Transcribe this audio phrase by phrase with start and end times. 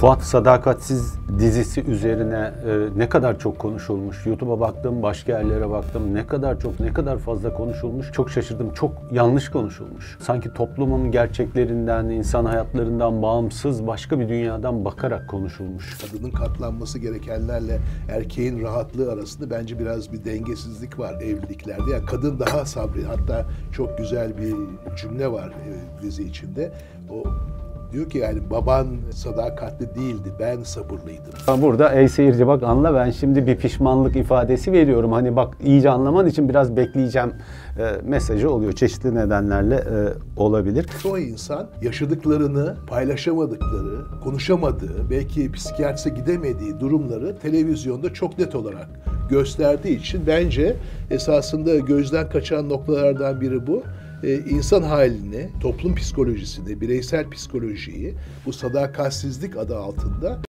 [0.00, 4.26] Fuat Sadakatsiz dizisi üzerine e, ne kadar çok konuşulmuş.
[4.26, 6.14] YouTube'a baktım, başka yerlere baktım.
[6.14, 8.12] Ne kadar çok, ne kadar fazla konuşulmuş.
[8.12, 8.72] Çok şaşırdım.
[8.72, 10.18] Çok yanlış konuşulmuş.
[10.20, 15.98] Sanki toplumun gerçeklerinden, insan hayatlarından bağımsız başka bir dünyadan bakarak konuşulmuş.
[15.98, 21.90] Kadının katlanması gerekenlerle erkeğin rahatlığı arasında bence biraz bir dengesizlik var evliliklerde.
[21.92, 23.04] Yani kadın daha sabri.
[23.04, 24.54] Hatta çok güzel bir
[24.96, 26.72] cümle var e, dizi içinde.
[27.10, 27.22] O
[27.92, 31.62] Diyor ki yani baban sadakatli değildi, ben sabırlıydım.
[31.62, 35.12] Burada ey seyirci bak anla ben şimdi bir pişmanlık ifadesi veriyorum.
[35.12, 37.32] Hani bak iyice anlaman için biraz bekleyeceğim
[37.78, 38.72] e, mesajı oluyor.
[38.72, 39.96] Çeşitli nedenlerle e,
[40.40, 40.86] olabilir.
[41.02, 48.88] Çoğu insan yaşadıklarını, paylaşamadıkları, konuşamadığı, belki psikiyatrise gidemediği durumları televizyonda çok net olarak
[49.30, 50.76] gösterdiği için bence
[51.10, 53.82] esasında gözden kaçan noktalardan biri bu
[54.22, 58.14] insan halini, toplum psikolojisini, bireysel psikolojiyi
[58.46, 60.45] bu sadakatsizlik adı altında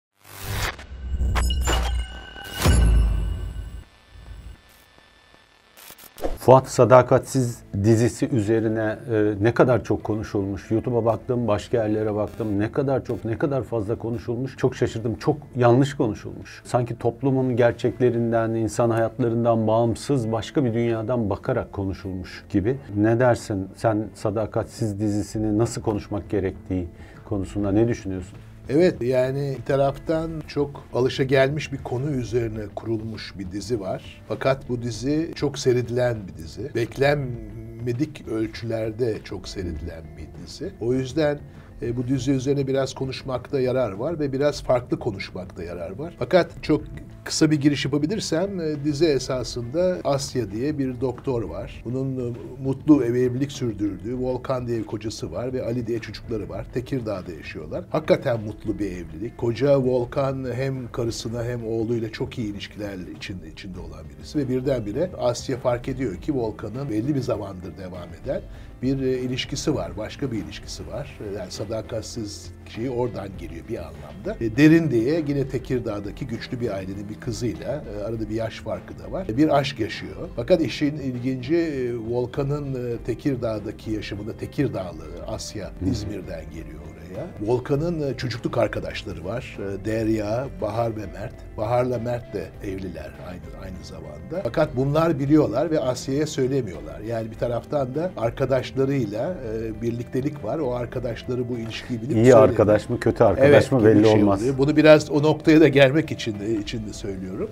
[6.41, 10.71] Fuat Sadakatsiz dizisi üzerine e, ne kadar çok konuşulmuş.
[10.71, 12.59] YouTube'a baktım, başka yerlere baktım.
[12.59, 14.57] Ne kadar çok, ne kadar fazla konuşulmuş.
[14.57, 15.15] Çok şaşırdım.
[15.15, 16.61] Çok yanlış konuşulmuş.
[16.65, 22.77] Sanki toplumun gerçeklerinden, insan hayatlarından bağımsız başka bir dünyadan bakarak konuşulmuş gibi.
[22.95, 23.67] Ne dersin?
[23.75, 26.87] Sen Sadakatsiz dizisini nasıl konuşmak gerektiği
[27.25, 28.37] konusunda ne düşünüyorsun?
[28.69, 34.21] Evet yani bir taraftan çok alışa gelmiş bir konu üzerine kurulmuş bir dizi var.
[34.27, 36.75] Fakat bu dizi çok seyredilen bir dizi.
[36.75, 40.73] Beklenmedik ölçülerde çok seyredilen bir dizi.
[40.81, 41.39] O yüzden
[41.81, 46.15] e, bu dizi üzerine biraz konuşmakta yarar var ve biraz farklı konuşmakta yarar var.
[46.19, 46.81] Fakat çok
[47.23, 51.81] kısa bir giriş yapabilirsem e, dizi esasında Asya diye bir doktor var.
[51.85, 56.65] Bunun e, mutlu evlilik sürdürdüğü Volkan diye bir kocası var ve Ali diye çocukları var.
[56.73, 57.83] Tekirdağ'da yaşıyorlar.
[57.89, 59.37] Hakikaten mutlu bir evlilik.
[59.37, 65.09] Koca Volkan hem karısına hem oğluyla çok iyi ilişkiler içinde içinde olan birisi ve birdenbire
[65.17, 68.41] Asya fark ediyor ki Volkan'ın belli bir zamandır devam eden
[68.81, 71.19] bir e, ilişkisi var, başka bir ilişkisi var.
[71.37, 74.37] Yani sadakatsiz şeyi oradan geliyor bir anlamda.
[74.45, 78.99] E, Derin diye yine Tekirdağ'daki güçlü bir ailenin bir kızıyla, e, arada bir yaş farkı
[78.99, 79.27] da var.
[79.37, 80.29] Bir aşk yaşıyor.
[80.35, 86.80] Fakat işin ilginci Volkan'ın Tekirdağ'daki yaşamında Tekirdağlı Asya İzmir'den geliyor
[87.11, 87.51] oraya.
[87.51, 89.57] Volkan'ın çocukluk arkadaşları var.
[89.85, 91.33] Derya, Bahar ve Mert.
[91.57, 94.43] Bahar'la Mert de evliler aynı aynı zamanda.
[94.43, 96.99] Fakat bunlar biliyorlar ve Asya'ya söylemiyorlar.
[96.99, 100.59] Yani bir taraftan da arkadaşlarıyla e, birliktelik var.
[100.59, 104.41] O arkadaşları bu ilişkiyi bilip İyi arkadaş mı kötü arkadaş evet, mı belli şey olmaz.
[104.41, 104.57] Oluyor.
[104.57, 107.49] Bunu biraz o noktaya da gelmek için için de söylüyorum.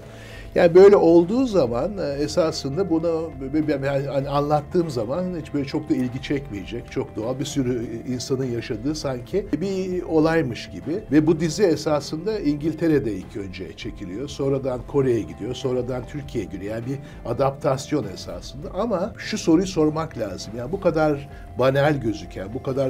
[0.55, 3.31] Yani böyle olduğu zaman e, esasında bunu
[3.69, 6.91] yani anlattığım zaman hiç böyle çok da ilgi çekmeyecek.
[6.91, 11.03] Çok doğal bir sürü insanın yaşadığı sanki bir olaymış gibi.
[11.11, 14.27] Ve bu dizi esasında İngiltere'de ilk önce çekiliyor.
[14.27, 15.55] Sonradan Kore'ye gidiyor.
[15.55, 16.75] Sonradan Türkiye'ye giriyor.
[16.75, 18.71] Yani bir adaptasyon esasında.
[18.73, 20.53] Ama şu soruyu sormak lazım.
[20.57, 21.29] Yani bu kadar
[21.59, 22.89] banal gözüken, bu kadar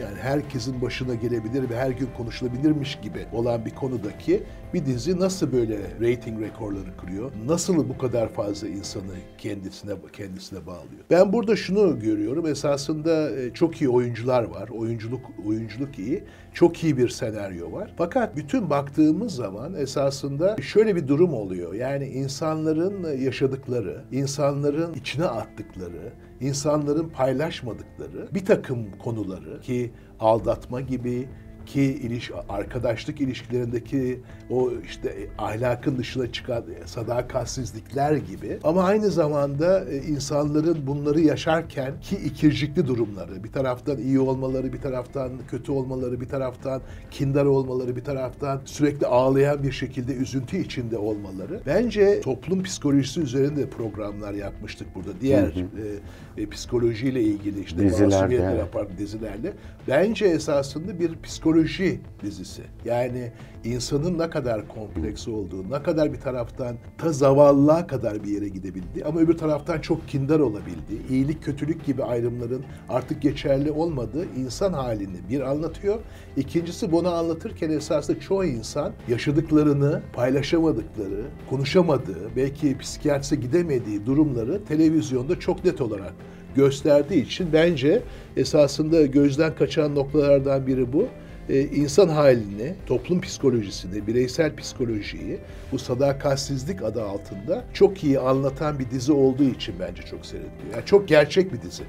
[0.00, 4.42] yani herkesin başına gelebilir ve her gün konuşulabilirmiş gibi olan bir konudaki
[4.74, 7.32] bir dizi nasıl böyle rating rekorları kırıyor?
[7.46, 11.04] Nasıl bu kadar fazla insanı kendisine kendisine bağlıyor?
[11.10, 12.46] Ben burada şunu görüyorum.
[12.46, 14.68] Esasında e, çok iyi oyuncular var.
[14.68, 16.24] Oyunculuk oyunculuk iyi.
[16.54, 17.94] Çok iyi bir senaryo var.
[17.98, 21.74] Fakat bütün baktığımız zaman esasında şöyle bir durum oluyor.
[21.74, 31.28] Yani insanların yaşadıkları, insanların içine attıkları, insanların paylaşmadıkları bir takım konuları ki aldatma gibi,
[31.72, 34.20] ki iliş, arkadaşlık ilişkilerindeki
[34.50, 38.58] o işte ahlakın dışına çıkan sadakatsizlikler gibi.
[38.64, 44.80] Ama aynı zamanda e, insanların bunları yaşarken ki ikircikli durumları bir taraftan iyi olmaları bir
[44.80, 50.98] taraftan kötü olmaları bir taraftan kindar olmaları bir taraftan sürekli ağlayan bir şekilde üzüntü içinde
[50.98, 51.60] olmaları.
[51.66, 55.10] Bence toplum psikolojisi üzerinde programlar yapmıştık burada.
[55.20, 56.38] Diğer hı hı.
[56.38, 59.52] E, e, psikolojiyle ilgili işte dizilerde, yapan dizilerle.
[59.88, 62.62] Bence esasında bir psikoloji psikoloji dizisi.
[62.84, 63.32] Yani
[63.64, 69.04] insanın ne kadar kompleks olduğu, ne kadar bir taraftan ta zavallığa kadar bir yere gidebildiği
[69.04, 75.28] ama öbür taraftan çok kindar olabildiği, iyilik kötülük gibi ayrımların artık geçerli olmadığı insan halini
[75.30, 75.98] bir anlatıyor.
[76.36, 85.64] İkincisi bunu anlatırken esasında çoğu insan yaşadıklarını, paylaşamadıkları, konuşamadığı, belki psikiyatrise gidemediği durumları televizyonda çok
[85.64, 86.12] net olarak
[86.54, 88.02] gösterdiği için bence
[88.36, 91.08] esasında gözden kaçan noktalardan biri bu
[91.50, 95.38] e, insan halini, toplum psikolojisini, bireysel psikolojiyi
[95.72, 100.74] bu sadakatsizlik adı altında çok iyi anlatan bir dizi olduğu için bence çok seyrediliyor.
[100.74, 101.82] Yani çok gerçek bir dizi.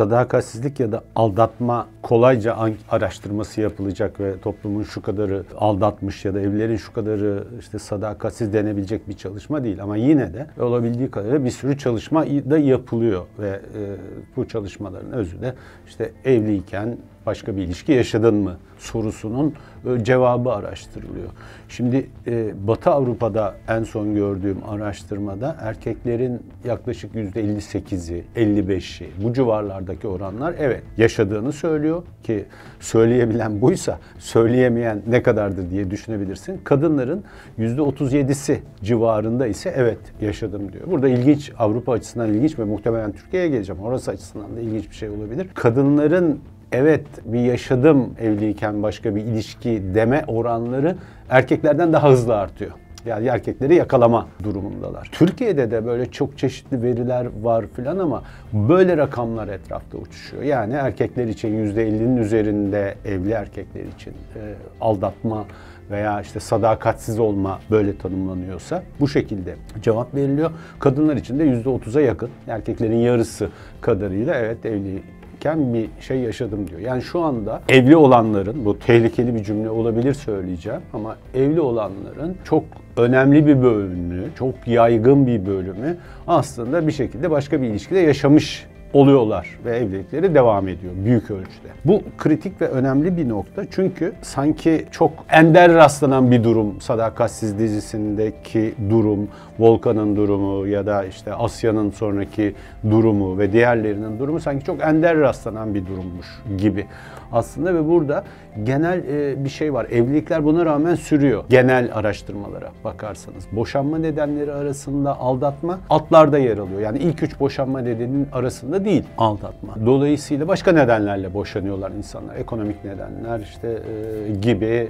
[0.00, 2.56] Sadakatsizlik ya da aldatma kolayca
[2.90, 9.08] araştırması yapılacak ve toplumun şu kadarı aldatmış ya da evlerin şu kadarı işte sadakatsiz denebilecek
[9.08, 9.82] bir çalışma değil.
[9.82, 13.96] Ama yine de olabildiği kadarıyla bir sürü çalışma da yapılıyor ve e,
[14.36, 15.54] bu çalışmaların özü de
[15.88, 16.96] işte evliyken
[17.26, 19.54] başka bir ilişki yaşadın mı sorusunun
[19.86, 21.28] e, cevabı araştırılıyor.
[21.68, 30.54] Şimdi e, Batı Avrupa'da en son gördüğüm araştırmada erkeklerin yaklaşık %58'i, 55'i bu civarlardaki oranlar
[30.58, 32.44] evet yaşadığını söylüyor ki
[32.80, 36.60] söyleyebilen buysa söyleyemeyen ne kadardır diye düşünebilirsin.
[36.64, 37.24] Kadınların
[37.58, 40.84] %37'si civarında ise evet yaşadım diyor.
[40.90, 43.82] Burada ilginç Avrupa açısından ilginç ve muhtemelen Türkiye'ye geleceğim.
[43.82, 45.48] Orası açısından da ilginç bir şey olabilir.
[45.54, 46.40] Kadınların
[46.72, 50.96] evet bir yaşadım evliyken başka bir ilişki deme oranları
[51.28, 52.70] erkeklerden daha hızlı artıyor.
[53.06, 55.08] Yani erkekleri yakalama durumundalar.
[55.12, 58.22] Türkiye'de de böyle çok çeşitli veriler var filan ama
[58.52, 60.42] böyle rakamlar etrafta uçuşuyor.
[60.42, 64.40] Yani erkekler için %50'nin üzerinde evli erkekler için e,
[64.80, 65.44] aldatma
[65.90, 70.50] veya işte sadakatsiz olma böyle tanımlanıyorsa bu şekilde cevap veriliyor.
[70.78, 73.48] Kadınlar için de %30'a yakın erkeklerin yarısı
[73.80, 75.02] kadarıyla evet evli
[75.40, 76.80] çocukken bir şey yaşadım diyor.
[76.80, 82.64] Yani şu anda evli olanların, bu tehlikeli bir cümle olabilir söyleyeceğim ama evli olanların çok
[82.96, 85.96] önemli bir bölümü, çok yaygın bir bölümü
[86.26, 91.68] aslında bir şekilde başka bir ilişkide yaşamış oluyorlar ve evlilikleri devam ediyor büyük ölçüde.
[91.84, 98.74] Bu kritik ve önemli bir nokta çünkü sanki çok ender rastlanan bir durum Sadakatsiz dizisindeki
[98.90, 99.28] durum,
[99.58, 102.54] Volkan'ın durumu ya da işte Asya'nın sonraki
[102.90, 106.26] durumu ve diğerlerinin durumu sanki çok ender rastlanan bir durummuş
[106.58, 106.86] gibi
[107.32, 108.24] aslında ve burada
[108.64, 109.86] genel e, bir şey var.
[109.90, 111.44] Evlilikler buna rağmen sürüyor.
[111.50, 113.44] Genel araştırmalara bakarsanız.
[113.52, 116.80] Boşanma nedenleri arasında aldatma altlarda yer alıyor.
[116.80, 119.74] Yani ilk üç boşanma nedeninin arasında değil aldatma.
[119.86, 122.36] Dolayısıyla başka nedenlerle boşanıyorlar insanlar.
[122.36, 124.88] Ekonomik nedenler işte e, gibi e,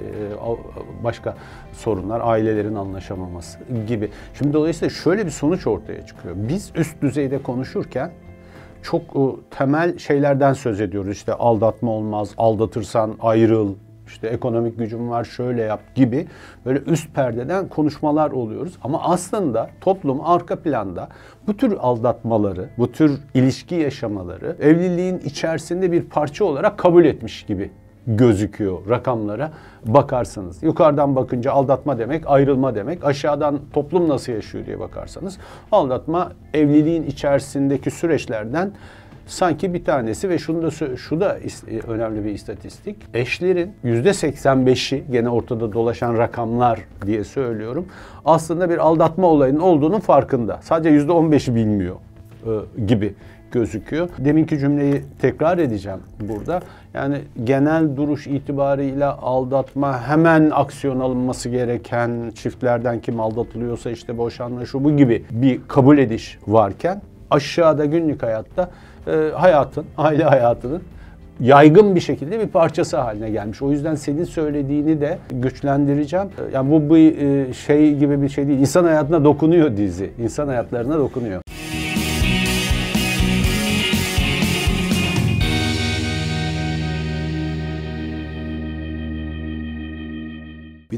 [1.05, 1.35] başka
[1.73, 4.11] sorunlar, ailelerin anlaşamaması gibi.
[4.35, 6.35] Şimdi dolayısıyla şöyle bir sonuç ortaya çıkıyor.
[6.49, 8.11] Biz üst düzeyde konuşurken
[8.83, 11.13] çok e, temel şeylerden söz ediyoruz.
[11.13, 13.75] İşte aldatma olmaz, aldatırsan ayrıl,
[14.07, 16.27] işte ekonomik gücüm var şöyle yap gibi
[16.67, 18.73] böyle üst perdeden konuşmalar oluyoruz.
[18.83, 21.09] Ama aslında toplum arka planda
[21.47, 27.71] bu tür aldatmaları, bu tür ilişki yaşamaları evliliğin içerisinde bir parça olarak kabul etmiş gibi
[28.17, 29.51] gözüküyor rakamlara
[29.87, 30.63] bakarsanız.
[30.63, 33.05] Yukarıdan bakınca aldatma demek, ayrılma demek.
[33.05, 35.39] Aşağıdan toplum nasıl yaşıyor diye bakarsanız
[35.73, 38.73] aldatma evliliğin içerisindeki süreçlerden
[39.27, 42.97] sanki bir tanesi ve şunu da şu da e, önemli bir istatistik.
[43.15, 47.87] Eşlerin %85'i gene ortada dolaşan rakamlar diye söylüyorum.
[48.25, 50.59] Aslında bir aldatma olayının olduğunun farkında.
[50.63, 51.97] Sadece %15'i bilmiyor
[52.47, 53.15] e, gibi
[53.53, 54.09] gözüküyor.
[54.19, 56.61] Deminki cümleyi tekrar edeceğim burada.
[56.95, 64.85] Yani genel duruş itibarıyla aldatma hemen aksiyon alınması gereken çiftlerden kim aldatılıyorsa işte boşanma şu
[64.85, 68.71] bu gibi bir kabul ediş varken aşağıda günlük hayatta
[69.07, 70.83] e, hayatın, aile hayatının
[71.41, 73.63] yaygın bir şekilde bir parçası haline gelmiş.
[73.63, 76.27] O yüzden senin söylediğini de güçlendireceğim.
[76.53, 78.59] Yani bu bir e, şey gibi bir şey değil.
[78.59, 80.11] İnsan hayatına dokunuyor dizi.
[80.19, 81.43] İnsan hayatlarına dokunuyor.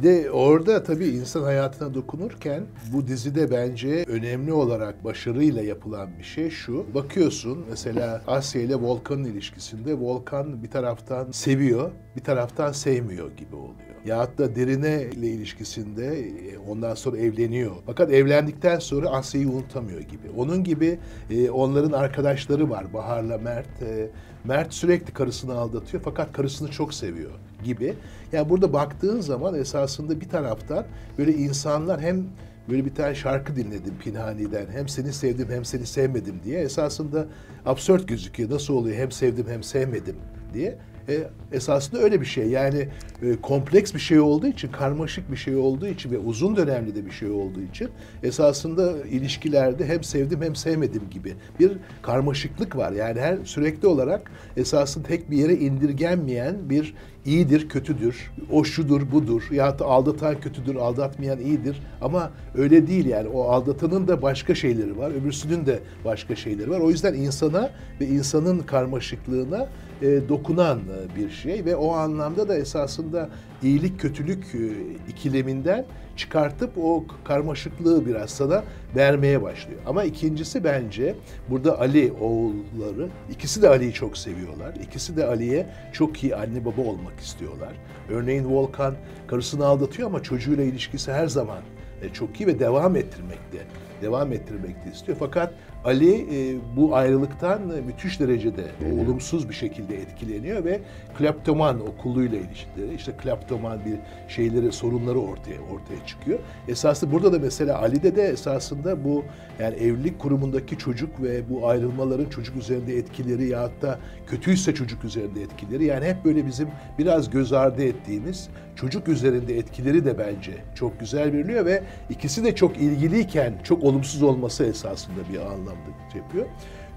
[0.03, 6.51] De orada tabii insan hayatına dokunurken bu dizide bence önemli olarak başarıyla yapılan bir şey
[6.51, 6.87] şu.
[6.95, 13.93] Bakıyorsun mesela Asya ile Volkan'ın ilişkisinde Volkan bir taraftan seviyor, bir taraftan sevmiyor gibi oluyor.
[14.05, 17.73] Ya da Derine ile ilişkisinde e, ondan sonra evleniyor.
[17.87, 20.31] Fakat evlendikten sonra Asya'yı unutamıyor gibi.
[20.37, 20.99] Onun gibi
[21.31, 23.83] e, onların arkadaşları var Bahar'la Mert.
[23.83, 24.09] E,
[24.45, 27.31] Mert sürekli karısını aldatıyor fakat karısını çok seviyor
[27.65, 27.95] gibi.
[28.33, 30.85] Yani burada baktığın zaman esasında bir taraftan
[31.19, 32.27] böyle insanlar hem
[32.69, 34.67] böyle bir tane şarkı dinledim Pinhani'den.
[34.73, 36.61] Hem seni sevdim hem seni sevmedim diye.
[36.61, 37.27] Esasında
[37.67, 38.51] absürt gözüküyor.
[38.51, 40.17] Nasıl oluyor hem sevdim hem sevmedim
[40.55, 40.79] diye.
[41.09, 41.19] E,
[41.53, 42.49] esasında öyle bir şey.
[42.49, 42.89] Yani
[43.23, 47.07] e, kompleks bir şey olduğu için, karmaşık bir şey olduğu için ve uzun dönemli de
[47.07, 47.89] bir şey olduğu için
[48.23, 52.93] esasında ilişkilerde hem sevdim hem sevmedim gibi bir karmaşıklık var.
[52.93, 56.95] Yani her sürekli olarak esasında tek bir yere indirgenmeyen bir
[57.25, 61.83] iyidir, kötüdür, o şudur, budur, ya da aldatan kötüdür, aldatmayan iyidir.
[62.01, 63.29] Ama öyle değil yani.
[63.29, 66.81] O aldatanın da başka şeyleri var, öbürsünün de başka şeyleri var.
[66.81, 69.69] O yüzden insana ve insanın karmaşıklığına
[70.03, 73.29] e, dokunan e, bir şey ve o anlamda da esasında
[73.63, 74.61] iyilik kötülük e,
[75.09, 75.85] ikileminden
[76.17, 78.65] çıkartıp o karmaşıklığı biraz sana
[78.97, 79.81] vermeye başlıyor.
[79.87, 81.15] Ama ikincisi bence
[81.51, 84.75] burada Ali oğulları ikisi de Ali'yi çok seviyorlar.
[84.83, 87.73] İkisi de Ali'ye çok iyi anne baba olmak istiyorlar.
[88.11, 88.95] Örneğin Volkan
[89.27, 91.61] karısını aldatıyor ama çocuğuyla ilişkisi her zaman
[92.03, 93.59] e, çok iyi ve devam ettirmekte
[94.03, 95.19] devam ettirmekte istiyor.
[95.21, 95.55] Fakat
[95.85, 98.93] Ali e, bu ayrılıktan müthiş derecede evet.
[98.93, 100.81] olumsuz bir şekilde etkileniyor ve
[101.19, 103.97] kleptoman okuluyla ilişkileri, işte kleptoman bir
[104.29, 106.39] şeyleri, sorunları ortaya ortaya çıkıyor.
[106.69, 109.25] Esasında burada da mesela Ali'de de esasında bu
[109.61, 115.43] yani evlilik kurumundaki çocuk ve bu ayrılmaların çocuk üzerinde etkileri ya da kötüyse çocuk üzerinde
[115.43, 116.69] etkileri yani hep böyle bizim
[116.99, 122.55] biraz göz ardı ettiğimiz çocuk üzerinde etkileri de bence çok güzel veriliyor ve ikisi de
[122.55, 126.47] çok ilgiliyken çok olumsuz olması esasında bir anlamda yapıyor.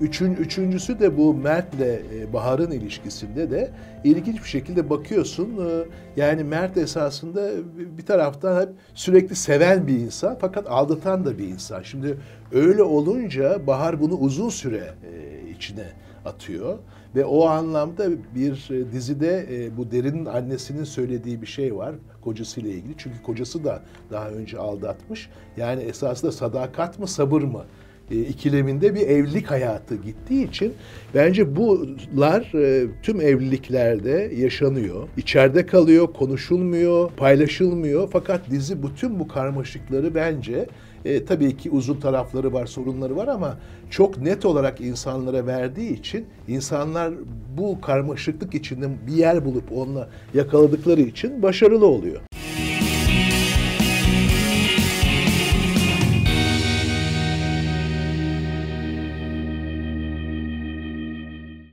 [0.02, 3.72] Üçün, üçüncüsü de bu Mert'le e, Bahar'ın ilişkisinde de
[4.04, 5.50] ilginç bir şekilde bakıyorsun.
[5.50, 5.86] E,
[6.16, 7.52] yani Mert esasında
[7.98, 11.82] bir taraftan hep sürekli seven bir insan fakat aldatan da bir insan.
[11.82, 12.18] Şimdi
[12.52, 14.84] öyle olunca Bahar bunu uzun süre
[15.14, 15.86] e, içine
[16.26, 16.78] atıyor.
[17.16, 19.48] Ve o anlamda bir dizide
[19.78, 22.94] bu Derin'in annesinin söylediği bir şey var kocasıyla ilgili.
[22.98, 25.30] Çünkü kocası da daha önce aldatmış.
[25.58, 27.66] Yani esasında sadakat mı sabır mı?
[28.12, 30.74] E, ikileminde bir evlilik hayatı gittiği için
[31.16, 35.08] bence bular e, tüm evliliklerde yaşanıyor.
[35.18, 38.10] İçeride kalıyor, konuşulmuyor, paylaşılmıyor.
[38.12, 40.66] Fakat dizi bütün bu karmaşıkları bence
[41.06, 43.58] e, tabii ki uzun tarafları var, sorunları var ama
[43.90, 47.14] çok net olarak insanlara verdiği için insanlar
[47.58, 52.22] bu karmaşıklık içinde bir yer bulup onunla yakaladıkları için başarılı oluyor.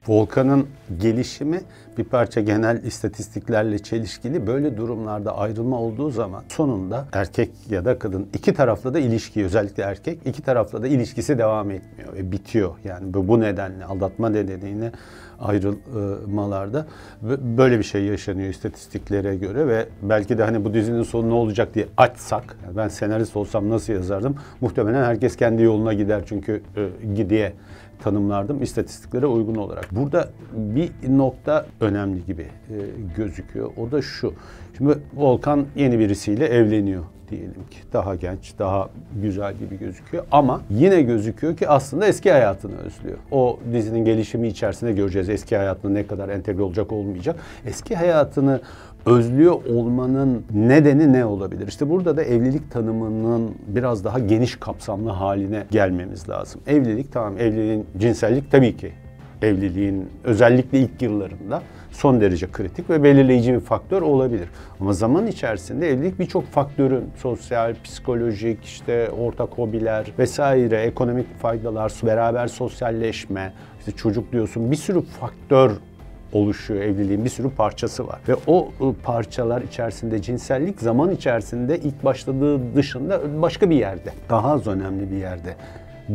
[0.09, 0.67] Volkan'ın
[0.99, 1.61] gelişimi
[1.99, 4.47] bir parça genel istatistiklerle çelişkili.
[4.47, 9.83] Böyle durumlarda ayrılma olduğu zaman sonunda erkek ya da kadın iki tarafla da ilişki özellikle
[9.83, 12.75] erkek iki tarafla da ilişkisi devam etmiyor ve bitiyor.
[12.85, 14.93] Yani bu nedenle aldatma nedeniyle
[15.41, 16.87] ayrılmalarda
[17.59, 21.75] böyle bir şey yaşanıyor istatistiklere göre ve belki de hani bu dizinin sonu ne olacak
[21.75, 27.15] diye açsak yani ben senarist olsam nasıl yazardım muhtemelen herkes kendi yoluna gider çünkü e,
[27.15, 27.53] gidiye
[28.03, 29.89] tanımlardım istatistiklere uygun olarak.
[29.93, 32.77] Burada bir nokta önemli gibi e,
[33.17, 33.71] gözüküyor.
[33.77, 34.35] O da şu.
[34.77, 37.79] Şimdi Volkan yeni birisiyle evleniyor diyelim ki.
[37.93, 38.89] Daha genç, daha
[39.23, 40.25] güzel gibi gözüküyor.
[40.33, 43.19] Ama yine gözüküyor ki aslında eski hayatını özlüyor.
[43.31, 47.37] O dizinin gelişimi içerisinde göreceğiz eski hayatına ne kadar entegre olacak olmayacak.
[47.67, 48.61] Eski hayatını
[49.07, 51.69] özlüyor olmanın nedeni ne olabilir?
[51.69, 56.61] İşte burada da evlilik tanımının biraz daha geniş kapsamlı haline gelmemiz lazım.
[56.67, 58.93] Evlilik tamam evliliğin cinsellik tabii ki
[59.43, 64.49] evliliğin özellikle ilk yıllarında son derece kritik ve belirleyici bir faktör olabilir.
[64.81, 72.47] Ama zaman içerisinde evlilik birçok faktörün sosyal, psikolojik, işte ortak hobiler vesaire, ekonomik faydalar, beraber
[72.47, 75.71] sosyalleşme, işte çocuk diyorsun bir sürü faktör
[76.33, 78.19] oluşuyor evliliğin bir sürü parçası var.
[78.29, 84.53] Ve o ıı, parçalar içerisinde cinsellik zaman içerisinde ilk başladığı dışında başka bir yerde, daha
[84.53, 85.57] az önemli bir yerde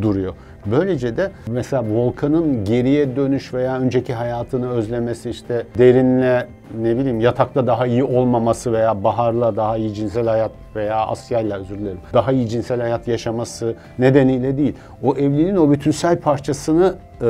[0.01, 0.33] duruyor.
[0.65, 6.47] Böylece de mesela Volkan'ın geriye dönüş veya önceki hayatını özlemesi işte derinle
[6.81, 11.77] ne bileyim yatakta daha iyi olmaması veya Bahar'la daha iyi cinsel hayat veya Asya'yla özür
[11.77, 14.75] dilerim daha iyi cinsel hayat yaşaması nedeniyle değil.
[15.03, 17.25] O evliliğin o bütünsel parçasını e,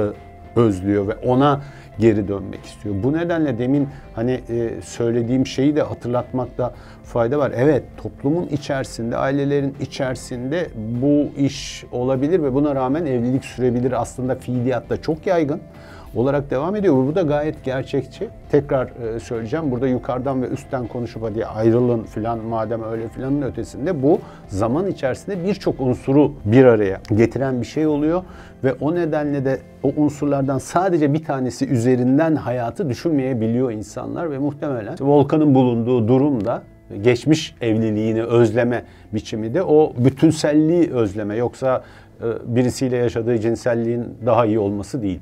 [0.59, 1.61] özlüyor ve ona
[1.99, 2.95] geri dönmek istiyor.
[3.03, 6.73] Bu nedenle demin hani e, söylediğim şeyi de hatırlatmakta
[7.03, 7.51] fayda var.
[7.55, 10.67] Evet toplumun içerisinde, ailelerin içerisinde
[11.01, 14.01] bu iş olabilir ve buna rağmen evlilik sürebilir.
[14.01, 15.61] Aslında fiiliyatta çok yaygın
[16.17, 16.95] olarak devam ediyor.
[16.95, 18.29] Bu da gayet gerçekçi.
[18.51, 19.71] Tekrar e, söyleyeceğim.
[19.71, 25.43] Burada yukarıdan ve üstten konuşup hadi ayrılın filan madem öyle filanın ötesinde bu zaman içerisinde
[25.47, 28.23] birçok unsuru bir araya getiren bir şey oluyor
[28.63, 34.95] ve o nedenle de o unsurlardan sadece bir tanesi üzerinden hayatı düşünmeyebiliyor insanlar ve muhtemelen
[35.01, 36.63] Volkan'ın bulunduğu durumda
[37.01, 38.83] geçmiş evliliğini özleme
[39.13, 41.83] biçimi de o bütünselliği özleme yoksa
[42.21, 45.19] e, birisiyle yaşadığı cinselliğin daha iyi olması değil.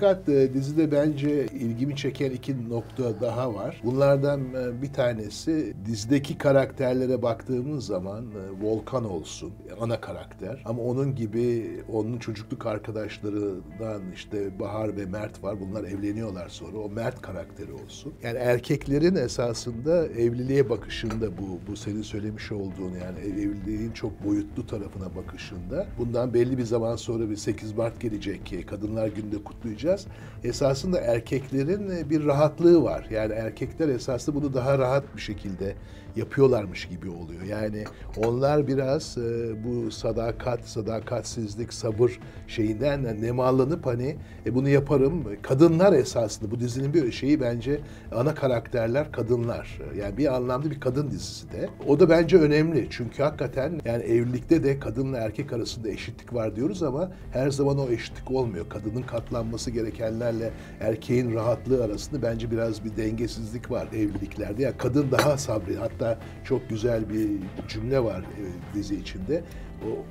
[0.00, 3.80] Fakat e, dizide bence ilgimi çeken iki nokta daha var.
[3.84, 11.14] Bunlardan e, bir tanesi dizideki karakterlere baktığımız zaman e, Volkan olsun ana karakter ama onun
[11.14, 15.56] gibi onun çocukluk arkadaşlarından işte Bahar ve Mert var.
[15.60, 16.78] Bunlar evleniyorlar sonra.
[16.78, 18.12] O Mert karakteri olsun.
[18.22, 25.16] Yani erkeklerin esasında evliliğe bakışında bu bu senin söylemiş olduğun yani evliliğin çok boyutlu tarafına
[25.16, 29.42] bakışında bundan belli bir zaman sonra bir 8 Mart gelecek ki Kadınlar Günü'nde
[29.88, 30.06] kutlayacağız.
[30.44, 33.06] Esasında erkeklerin bir rahatlığı var.
[33.10, 35.74] Yani erkekler esasında bunu daha rahat bir şekilde
[36.16, 37.42] yapıyorlarmış gibi oluyor.
[37.42, 37.84] Yani
[38.16, 44.16] onlar biraz e, bu sadakat, sadakatsizlik, sabır şeyinden nemalanıp hani
[44.46, 45.24] e, bunu yaparım.
[45.42, 47.80] Kadınlar esasında bu dizinin bir şeyi bence
[48.12, 49.80] ana karakterler kadınlar.
[49.98, 51.68] Yani bir anlamda bir kadın dizisi de.
[51.88, 52.86] O da bence önemli.
[52.90, 57.88] Çünkü hakikaten yani evlilikte de kadınla erkek arasında eşitlik var diyoruz ama her zaman o
[57.88, 58.68] eşitlik olmuyor.
[58.68, 64.62] Kadının katlanması gerekenlerle erkeğin rahatlığı arasında bence biraz bir dengesizlik var evliliklerde.
[64.62, 65.76] Yani kadın daha sabri.
[65.76, 67.28] Hatta çok güzel bir
[67.68, 69.42] cümle var e, dizi içinde.
[69.82, 70.04] O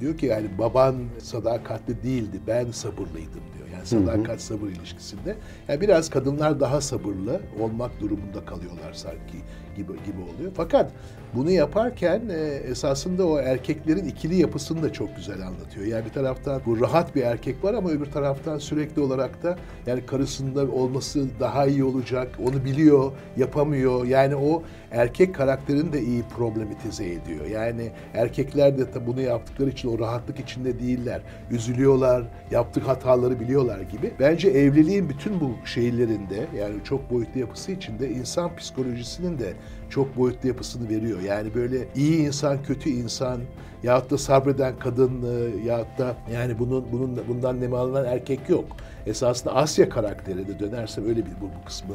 [0.00, 3.68] diyor ki yani baban sadakatli değildi, ben sabırlıydım diyor.
[3.72, 5.36] Yani sadakat sabır ilişkisinde.
[5.68, 9.36] Yani biraz kadınlar daha sabırlı olmak durumunda kalıyorlar sanki
[9.76, 10.52] gibi gibi oluyor.
[10.56, 10.90] Fakat
[11.34, 12.34] bunu yaparken e,
[12.70, 15.86] esasında o erkeklerin ikili yapısını da çok güzel anlatıyor.
[15.86, 20.06] Yani bir taraftan bu rahat bir erkek var ama öbür taraftan sürekli olarak da yani
[20.06, 22.38] karısında olması daha iyi olacak.
[22.46, 24.04] Onu biliyor, yapamıyor.
[24.04, 27.46] Yani o erkek karakterini de iyi problematize ediyor.
[27.46, 31.22] Yani erkekler de bunu yaptıkları için o rahatlık içinde değiller.
[31.50, 34.12] Üzülüyorlar, yaptık hataları biliyorlar gibi.
[34.20, 39.52] Bence evliliğin bütün bu şeylerinde yani çok boyutlu yapısı içinde insan psikolojisinin de
[39.90, 41.20] çok boyutlu yapısını veriyor.
[41.20, 43.40] Yani böyle iyi insan, kötü insan
[43.82, 48.64] yahut da sabreden kadın e, yahut da yani bunun bunun bundan nemalanan erkek yok.
[49.06, 51.94] Esasında Asya karakteri de dönersem öyle bir bu, bu kısmı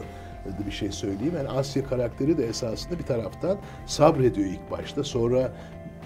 [0.65, 1.34] bir şey söyleyeyim.
[1.38, 5.03] Yani Asya karakteri de esasında bir taraftan sabrediyor ilk başta.
[5.03, 5.51] Sonra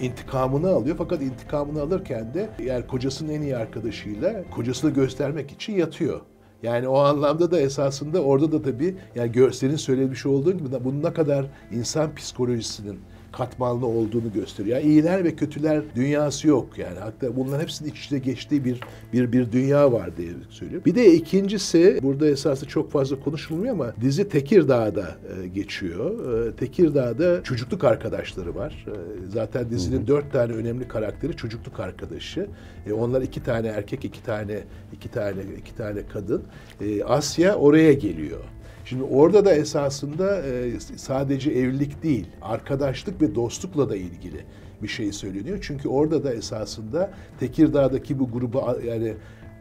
[0.03, 6.21] intikamını alıyor fakat intikamını alırken de yani kocasının en iyi arkadaşıyla kocasını göstermek için yatıyor.
[6.63, 11.13] Yani o anlamda da esasında orada da tabii yani görselin söylemiş olduğu gibi bunun ne
[11.13, 12.99] kadar insan psikolojisinin
[13.33, 14.77] katmanlı olduğunu gösteriyor.
[14.77, 16.99] Yani iyiler ve kötüler dünyası yok yani.
[16.99, 18.79] Hatta bunların hepsinin iç içe geçtiği bir
[19.13, 20.85] bir bir dünya var diye söylüyor.
[20.85, 26.47] Bir de ikincisi burada esasında çok fazla konuşulmuyor ama dizi Tekirdağ'da e, geçiyor.
[26.47, 28.85] E, Tekirdağ'da çocukluk arkadaşları var.
[28.87, 28.93] E,
[29.29, 30.07] zaten dizinin hı hı.
[30.07, 32.47] dört tane önemli karakteri çocukluk arkadaşı.
[32.87, 34.59] E, onlar iki tane erkek, iki tane
[34.93, 36.43] iki tane iki tane kadın.
[36.81, 38.39] E, Asya oraya geliyor.
[38.85, 44.45] Şimdi orada da esasında e, sadece evlilik değil, arkadaşlık ve dostlukla da ilgili
[44.83, 45.59] bir şey söyleniyor.
[45.61, 49.13] Çünkü orada da esasında Tekirdağ'daki bu grubu yani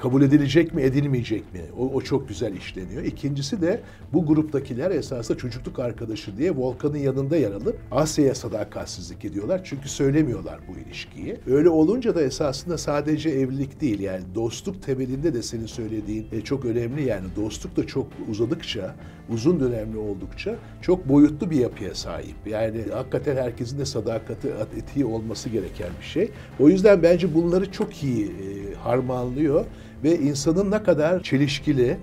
[0.02, 1.60] kabul edilecek mi edilmeyecek mi?
[1.78, 3.02] O, o çok güzel işleniyor.
[3.02, 3.80] İkincisi de
[4.12, 9.60] bu gruptakiler esasında çocukluk arkadaşı diye Volkan'ın yanında yer alıp Asya'ya sadakatsizlik ediyorlar.
[9.64, 11.36] Çünkü söylemiyorlar bu ilişkiyi.
[11.46, 16.64] Öyle olunca da esasında sadece evlilik değil yani dostluk temelinde de senin söylediğin e, çok
[16.64, 18.94] önemli yani dostluk da çok uzadıkça,
[19.30, 22.36] uzun dönemli oldukça çok boyutlu bir yapıya sahip.
[22.46, 26.30] Yani hakikaten herkesin de sadakati, etiği olması gereken bir şey.
[26.60, 29.64] O yüzden bence bunları çok iyi e, harmanlıyor
[30.04, 31.96] ve insanın ne kadar çelişkili,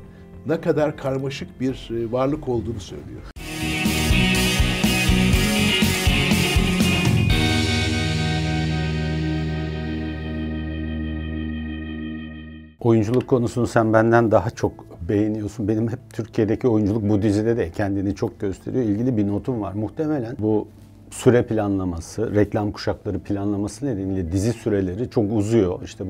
[0.46, 3.22] ne kadar karmaşık bir e, varlık olduğunu söylüyor.
[12.80, 15.68] Oyunculuk konusunu sen benden daha çok beğeniyorsun.
[15.68, 18.84] Benim hep Türkiye'deki oyunculuk bu dizide de kendini çok gösteriyor.
[18.84, 19.74] İlgili bir notum var.
[19.74, 20.68] Muhtemelen bu
[21.12, 25.80] süre planlaması, reklam kuşakları planlaması nedeniyle dizi süreleri çok uzuyor.
[25.84, 26.04] İşte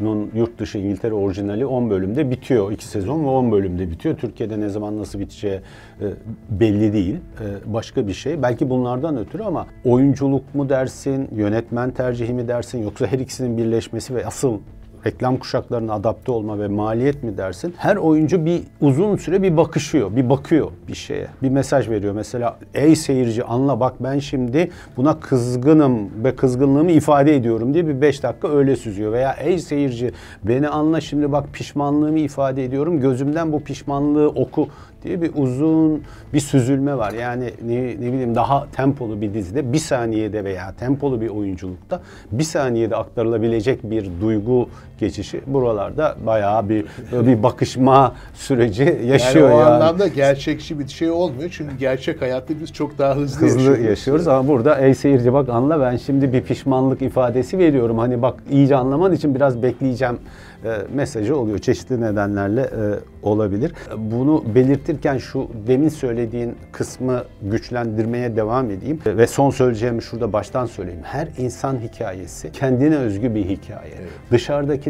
[0.00, 2.72] bunun yurt dışı İngiltere orijinali 10 bölümde bitiyor.
[2.72, 4.16] 2 sezon ve 10 bölümde bitiyor.
[4.16, 5.60] Türkiye'de ne zaman nasıl biteceği
[6.00, 6.06] e,
[6.50, 7.14] belli değil.
[7.14, 8.42] E, başka bir şey.
[8.42, 14.14] Belki bunlardan ötürü ama oyunculuk mu dersin, yönetmen tercihi mi dersin yoksa her ikisinin birleşmesi
[14.14, 14.58] ve asıl
[15.06, 17.74] reklam kuşaklarına adapte olma ve maliyet mi dersin?
[17.76, 21.26] Her oyuncu bir uzun süre bir bakışıyor, bir bakıyor bir şeye.
[21.42, 22.14] Bir mesaj veriyor.
[22.14, 28.00] Mesela ey seyirci anla bak ben şimdi buna kızgınım ve kızgınlığımı ifade ediyorum diye bir
[28.00, 29.12] beş dakika öyle süzüyor.
[29.12, 30.10] Veya ey seyirci
[30.42, 33.00] beni anla şimdi bak pişmanlığımı ifade ediyorum.
[33.00, 34.68] Gözümden bu pişmanlığı oku
[35.02, 36.02] diye bir uzun
[36.34, 37.12] bir süzülme var.
[37.12, 42.00] Yani ne, ne bileyim daha tempolu bir dizide bir saniyede veya tempolu bir oyunculukta
[42.32, 44.68] bir saniyede aktarılabilecek bir duygu
[45.00, 49.56] geçişi buralarda bayağı bir bir bakışma süreci yaşıyor yani.
[49.56, 49.70] O yani.
[49.70, 51.50] anlamda gerçekçi bir şey olmuyor.
[51.52, 53.84] Çünkü gerçek hayatta biz çok daha hızlı, hızlı yaşıyoruz.
[53.84, 54.28] yaşıyoruz.
[54.28, 57.98] Ama burada ey seyirci bak anla ben şimdi bir pişmanlık ifadesi veriyorum.
[57.98, 60.18] Hani bak iyice anlaman için biraz bekleyeceğim
[60.64, 61.58] e, mesajı oluyor.
[61.58, 62.82] Çeşitli nedenlerle e,
[63.22, 63.72] olabilir.
[63.96, 70.66] Bunu belirtirken şu demin söylediğin kısmı güçlendirmeye devam edeyim E, ve son söyleyeceğimi şurada baştan
[70.66, 71.00] söyleyeyim.
[71.02, 73.94] Her insan hikayesi kendine özgü bir hikaye.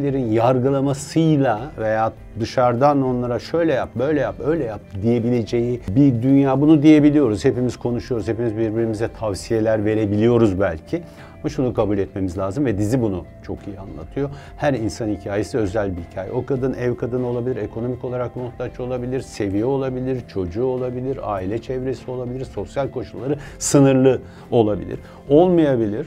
[0.00, 6.60] Dışarıdakilerin yargılamasıyla veya dışarıdan onlara şöyle yap, böyle yap, öyle yap diyebileceği bir dünya.
[6.60, 7.44] Bunu diyebiliyoruz.
[7.44, 8.28] Hepimiz konuşuyoruz.
[8.28, 11.02] Hepimiz birbirimize tavsiyeler verebiliyoruz belki.
[11.40, 14.30] Ama şunu kabul etmemiz lazım ve dizi bunu çok iyi anlatıyor.
[14.56, 16.32] Her insan hikayesi özel bir hikaye.
[16.32, 22.10] O kadın ev kadını olabilir, ekonomik olarak muhtaç olabilir, seviye olabilir, çocuğu olabilir, aile çevresi
[22.10, 24.98] olabilir, sosyal koşulları sınırlı olabilir.
[25.28, 26.06] Olmayabilir.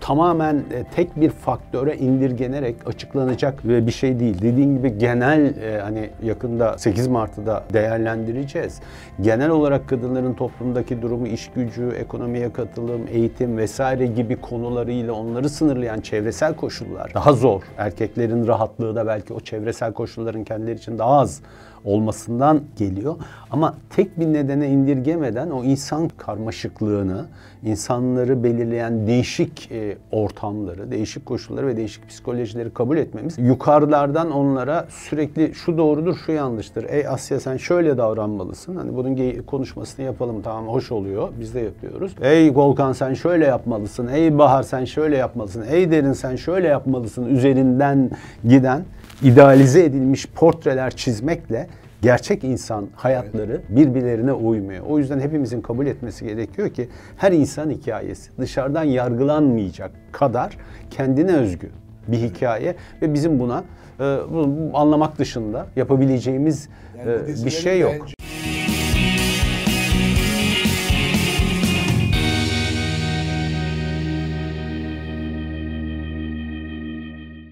[0.00, 4.42] Tamamen e, tek bir faktöre indirgenerek açıklanacak bir şey değil.
[4.42, 8.80] Dediğim gibi genel e, hani yakında 8 Mart'ta da değerlendireceğiz.
[9.20, 16.00] Genel olarak kadınların toplumdaki durumu, iş gücü, ekonomiye katılım, eğitim vesaire gibi konularıyla onları sınırlayan
[16.00, 17.62] çevresel koşullar daha zor.
[17.78, 21.42] Erkeklerin rahatlığı da belki o çevresel koşulların kendileri için daha az
[21.84, 23.16] olmasından geliyor.
[23.50, 27.26] Ama tek bir nedene indirgemeden o insan karmaşıklığını,
[27.64, 35.54] insanları belirleyen değişik e, ortamları, değişik koşulları ve değişik psikolojileri kabul etmemiz yukarılardan onlara sürekli
[35.54, 36.86] şu doğrudur, şu yanlıştır.
[36.88, 38.76] Ey Asya sen şöyle davranmalısın.
[38.76, 41.28] Hani bunun konuşmasını yapalım tamam hoş oluyor.
[41.40, 42.14] Biz de yapıyoruz.
[42.22, 44.08] Ey Volkan sen şöyle yapmalısın.
[44.08, 45.64] Ey Bahar sen şöyle yapmalısın.
[45.70, 47.26] Ey Derin sen şöyle yapmalısın.
[47.26, 48.10] Üzerinden
[48.48, 48.84] giden
[49.22, 51.66] idealize edilmiş portreler çizmekle
[52.02, 54.84] gerçek insan hayatları birbirlerine uymuyor.
[54.86, 60.56] O yüzden hepimizin kabul etmesi gerekiyor ki her insan hikayesi dışarıdan yargılanmayacak kadar
[60.90, 61.68] kendine özgü
[62.08, 63.64] bir hikaye ve bizim buna
[64.00, 67.92] e, bunu anlamak dışında yapabileceğimiz Yani e, bir şey yok.
[68.00, 68.14] bence-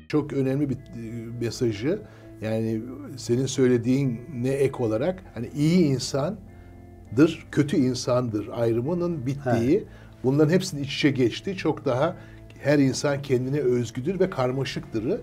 [0.08, 0.78] Çok önemli bir e,
[1.40, 1.98] mesajı
[2.42, 2.82] yani
[3.16, 9.84] senin söylediğin ne ek olarak hani iyi insandır, kötü insandır ayrımının bittiği,
[10.24, 12.16] bunların hepsinin iç içe geçtiği çok daha
[12.62, 15.20] her insan kendine özgüdür ve karmaşıktırı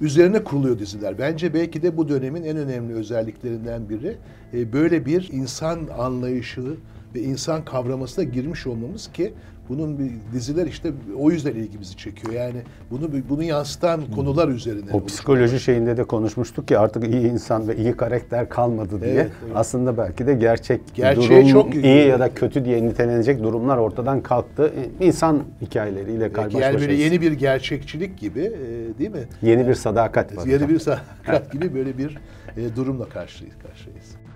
[0.00, 1.18] üzerine kuruluyor diziler.
[1.18, 4.16] Bence belki de bu dönemin en önemli özelliklerinden biri
[4.54, 6.76] e, böyle bir insan anlayışı
[7.14, 9.32] ve insan kavramasına girmiş olmamız ki
[9.68, 12.32] bunun bir diziler işte o yüzden ilgimizi çekiyor.
[12.32, 14.90] Yani bunu bunu yansıtan konular üzerine.
[14.92, 19.12] O psikoloji şeyinde de konuşmuştuk ki artık iyi insan ve iyi karakter kalmadı diye.
[19.12, 19.52] Evet, evet.
[19.56, 24.20] Aslında belki de gerçek Gerçeğe durum çok- iyi ya da kötü diye nitelenecek durumlar ortadan
[24.20, 24.72] kalktı.
[25.00, 29.28] İnsan hikayeleriyle karmaş yani böyle yeni bir gerçekçilik gibi e, değil mi?
[29.42, 30.46] Yeni bir sadakat var.
[30.46, 32.18] Yeni bir sakat gibi böyle bir
[32.56, 34.27] e, durumla karşıyız karşıyayız.